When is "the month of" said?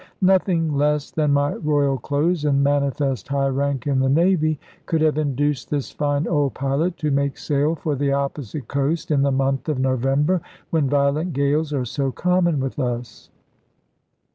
9.21-9.77